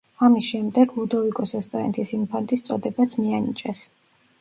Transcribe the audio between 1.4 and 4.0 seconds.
ესპანეთის ინფანტის წოდებაც მიანიჭეს.